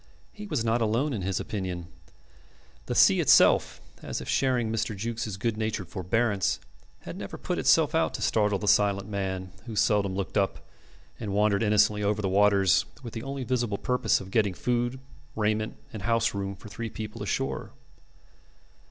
He 0.33 0.47
was 0.47 0.65
not 0.65 0.81
alone 0.81 1.13
in 1.13 1.21
his 1.21 1.39
opinion. 1.39 1.85
The 2.87 2.95
sea 2.95 3.19
itself, 3.19 3.79
as 4.01 4.19
if 4.19 4.27
sharing 4.27 4.71
Mr. 4.71 4.97
Jukes' 4.97 5.37
good 5.37 5.57
natured 5.57 5.89
forbearance, 5.89 6.59
had 7.01 7.15
never 7.15 7.37
put 7.37 7.59
itself 7.59 7.93
out 7.93 8.15
to 8.15 8.21
startle 8.23 8.57
the 8.57 8.67
silent 8.67 9.07
man, 9.07 9.51
who 9.67 9.75
seldom 9.75 10.15
looked 10.15 10.39
up, 10.39 10.65
and 11.19 11.33
wandered 11.33 11.61
innocently 11.61 12.01
over 12.01 12.19
the 12.19 12.27
waters 12.29 12.85
with 13.03 13.13
the 13.13 13.21
only 13.21 13.43
visible 13.43 13.77
purpose 13.77 14.19
of 14.19 14.31
getting 14.31 14.55
food, 14.55 14.99
raiment, 15.35 15.77
and 15.93 16.01
house 16.01 16.33
room 16.33 16.55
for 16.55 16.67
three 16.67 16.89
people 16.89 17.21
ashore. 17.21 17.69